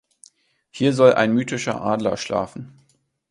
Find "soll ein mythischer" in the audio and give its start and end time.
0.95-1.79